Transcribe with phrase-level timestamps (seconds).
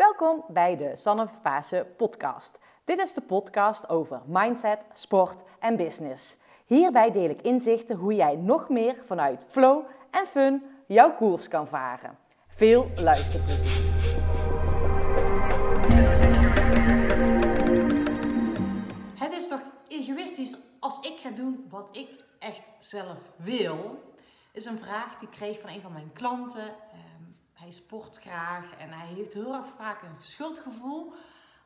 [0.00, 2.58] Welkom bij de Sanne Pasen podcast.
[2.84, 6.36] Dit is de podcast over mindset, sport en business.
[6.66, 11.68] Hierbij deel ik inzichten hoe jij nog meer vanuit flow en fun jouw koers kan
[11.68, 12.18] varen.
[12.48, 13.82] Veel luisterplezier.
[19.14, 24.02] Het is toch egoïstisch als ik ga doen wat ik echt zelf wil?
[24.52, 26.74] Is een vraag die ik kreeg van een van mijn klanten.
[27.60, 31.12] Hij sport graag en hij heeft heel erg vaak een schuldgevoel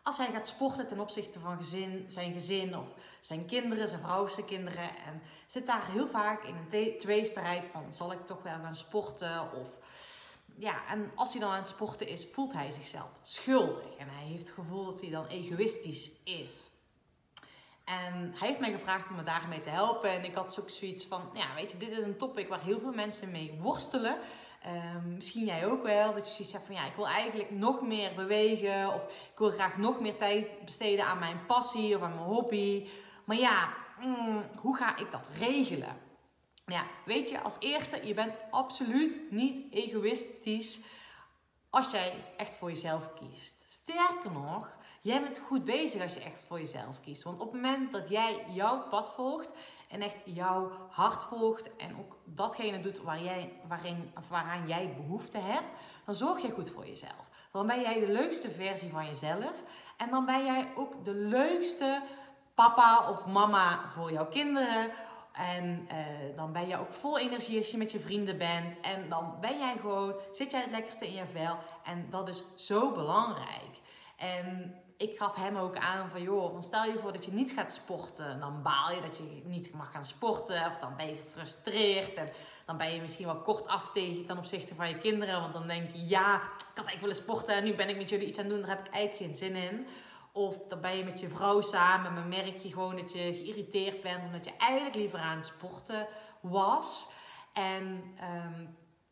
[0.03, 2.87] als hij gaat sporten ten opzichte van gezin, zijn gezin of
[3.21, 4.89] zijn kinderen, zijn vrouw, zijn kinderen.
[4.89, 9.53] En zit daar heel vaak in een tweestrijd van zal ik toch wel gaan sporten
[9.53, 9.69] of
[10.57, 13.97] ja, en als hij dan aan het sporten is, voelt hij zichzelf schuldig.
[13.99, 16.71] En hij heeft het gevoel dat hij dan egoïstisch is.
[17.85, 20.11] En hij heeft mij gevraagd om me daarmee te helpen.
[20.11, 22.93] En ik had zoiets van, ja, weet je, dit is een topic waar heel veel
[22.93, 24.19] mensen mee worstelen.
[24.65, 27.83] Ehm, misschien jij ook wel, dat je zoiets hebt van, ja, ik wil eigenlijk nog
[27.83, 28.95] meer bewegen.
[28.95, 32.89] Of ik wil graag nog meer tijd besteden aan mijn passie of aan mijn hobby.
[33.25, 35.97] Maar ja, mm, hoe ga ik dat regelen?
[36.67, 40.81] Ja, weet je, als eerste, je bent absoluut niet egoïstisch
[41.71, 43.63] als jij echt voor jezelf kiest.
[43.67, 47.23] Sterker nog, jij bent goed bezig als je echt voor jezelf kiest.
[47.23, 49.49] Want op het moment dat jij jouw pad volgt
[49.89, 55.39] en echt jouw hart volgt en ook datgene doet waar jij, waarin, waaraan jij behoefte
[55.39, 57.29] hebt, dan zorg je goed voor jezelf.
[57.53, 59.63] Dan ben jij de leukste versie van jezelf
[59.97, 62.03] en dan ben jij ook de leukste
[62.55, 64.91] papa of mama voor jouw kinderen
[65.33, 68.81] en uh, dan ben je ook vol energie als je met je vrienden bent.
[68.81, 71.57] En dan ben jij gewoon, zit jij het lekkerste in je vel.
[71.85, 73.81] En dat is zo belangrijk.
[74.17, 77.51] En ik gaf hem ook aan van, joh, dan stel je voor dat je niet
[77.53, 78.41] gaat sporten.
[78.41, 80.67] Dan baal je dat je niet mag gaan sporten.
[80.67, 82.15] Of dan ben je gefrustreerd.
[82.15, 82.33] En
[82.67, 85.41] dan ben je misschien wel kort af tegen ten opzichte van je kinderen.
[85.41, 87.55] Want dan denk je, ja, ik had eigenlijk willen sporten.
[87.55, 88.63] En nu ben ik met jullie iets aan het doen.
[88.63, 89.87] Daar heb ik eigenlijk geen zin in.
[90.33, 94.03] Of dan ben je met je vrouw samen, maar merk je gewoon dat je geïrriteerd
[94.03, 96.07] bent omdat je eigenlijk liever aan het sporten
[96.41, 97.09] was.
[97.53, 98.67] En ehm,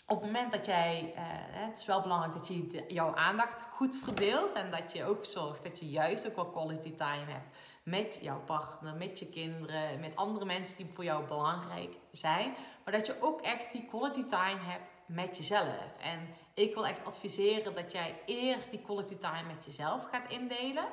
[0.07, 1.21] op het moment dat jij, uh,
[1.67, 5.63] het is wel belangrijk dat je jouw aandacht goed verdeelt en dat je ook zorgt
[5.63, 10.17] dat je juist ook wel quality time hebt met jouw partner, met je kinderen, met
[10.17, 12.55] andere mensen die voor jou belangrijk zijn.
[12.85, 15.97] Maar dat je ook echt die quality time hebt met jezelf.
[16.01, 20.85] En ik wil echt adviseren dat jij eerst die quality time met jezelf gaat indelen.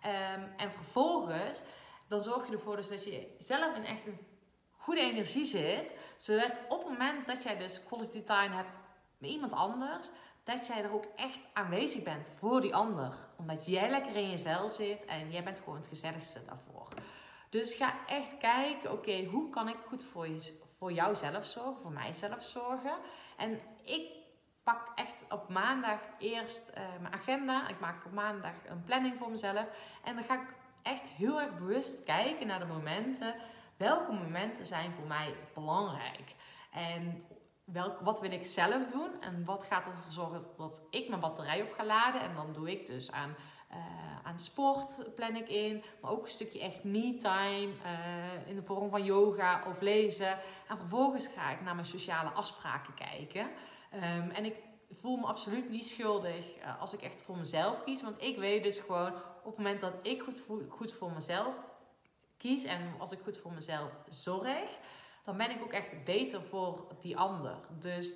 [0.00, 1.62] Ehm, en vervolgens,
[2.08, 4.18] dan zorg je ervoor dus dat je zelf in echt een
[4.82, 5.94] goede energie zit.
[6.16, 8.70] Zodat op het moment dat jij dus quality time hebt
[9.18, 10.10] met iemand anders,
[10.44, 13.14] dat jij er ook echt aanwezig bent voor die ander.
[13.38, 16.88] Omdat jij lekker in je vel zit en jij bent gewoon het gezelligste daarvoor.
[17.50, 21.92] Dus ga echt kijken, oké, hoe kan ik goed voor, je, voor jouzelf zorgen, voor
[21.92, 22.94] mijzelf zorgen.
[23.36, 24.10] En ik
[24.62, 27.68] pak echt op maandag eerst uh, mijn agenda.
[27.68, 29.66] Ik maak op maandag een planning voor mezelf.
[30.04, 33.34] En dan ga ik echt heel erg bewust kijken naar de momenten.
[33.76, 36.34] Welke momenten zijn voor mij belangrijk?
[36.72, 37.24] En
[37.64, 39.20] welk, wat wil ik zelf doen?
[39.20, 42.20] En wat gaat ervoor zorgen dat ik mijn batterij op ga laden?
[42.20, 43.34] En dan doe ik dus aan,
[43.70, 43.76] uh,
[44.22, 45.84] aan sport, plan ik in.
[46.00, 50.38] Maar ook een stukje echt me-time uh, in de vorm van yoga of lezen.
[50.68, 53.50] En vervolgens ga ik naar mijn sociale afspraken kijken.
[53.94, 54.56] Um, en ik
[55.00, 58.02] voel me absoluut niet schuldig uh, als ik echt voor mezelf kies.
[58.02, 61.54] Want ik weet dus gewoon op het moment dat ik goed, goed voor mezelf
[62.42, 64.78] kies en als ik goed voor mezelf zorg,
[65.24, 67.56] dan ben ik ook echt beter voor die ander.
[67.78, 68.12] Dus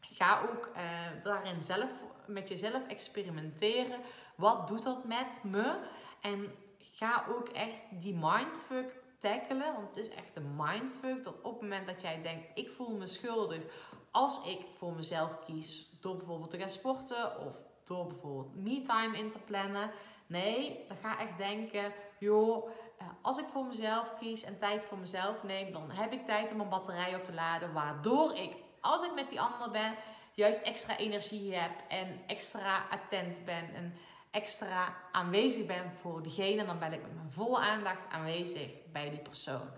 [0.00, 0.82] ga ook uh,
[1.24, 1.90] daarin zelf
[2.26, 4.00] met jezelf experimenteren.
[4.36, 5.78] Wat doet dat met me?
[6.20, 9.74] En ga ook echt die mindfuck tackelen.
[9.74, 12.96] Want het is echt een mindfuck dat op het moment dat jij denkt: ik voel
[12.96, 13.62] me schuldig
[14.10, 17.54] als ik voor mezelf kies door bijvoorbeeld te gaan sporten of
[17.84, 19.90] door bijvoorbeeld me-time in te plannen.
[20.26, 22.85] Nee, dan ga echt denken, joh, eh,
[23.22, 26.56] als ik voor mezelf kies en tijd voor mezelf neem, dan heb ik tijd om
[26.56, 29.94] mijn batterij op te laden, waardoor ik, als ik met die ander ben,
[30.32, 33.94] juist extra energie heb en extra attent ben en
[34.30, 36.60] extra aanwezig ben voor diegene.
[36.60, 39.68] En dan ben ik met mijn volle aandacht aanwezig bij die persoon.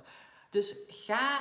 [0.51, 1.39] Dus ga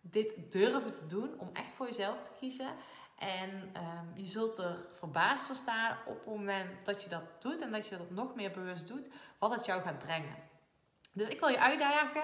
[0.00, 2.74] dit durven te doen om echt voor jezelf te kiezen.
[3.18, 7.60] En um, je zult er verbaasd van staan op het moment dat je dat doet
[7.60, 9.08] en dat je dat nog meer bewust doet,
[9.38, 10.47] wat het jou gaat brengen.
[11.18, 12.22] Dus ik wil je uitdagen,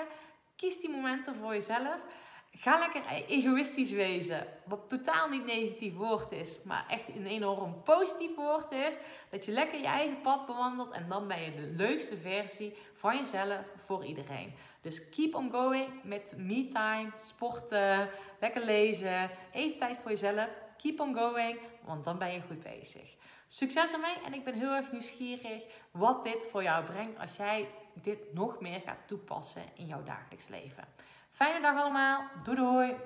[0.57, 1.99] kies die momenten voor jezelf.
[2.51, 8.35] Ga lekker egoïstisch wezen, wat totaal niet negatief woord is, maar echt een enorm positief
[8.35, 8.99] woord is.
[9.31, 13.17] Dat je lekker je eigen pad bewandelt en dan ben je de leukste versie van
[13.17, 14.55] jezelf voor iedereen.
[14.81, 18.11] Dus keep on going met me time, sporten,
[18.41, 20.49] lekker lezen, even tijd voor jezelf.
[20.77, 23.17] Keep on going, want dan ben je goed bezig.
[23.49, 27.69] Succes ermee en ik ben heel erg nieuwsgierig wat dit voor jou brengt als jij
[28.03, 30.85] dit nog meer gaat toepassen in jouw dagelijks leven.
[31.31, 32.23] Fijne dag allemaal.
[32.43, 32.97] Doei doei.